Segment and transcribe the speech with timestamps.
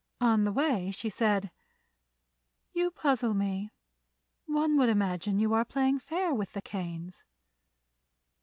[0.19, 1.51] On the way she said:
[2.73, 3.69] "You puzzle me.
[4.47, 7.23] One would imagine you are playing fair with the Kanes."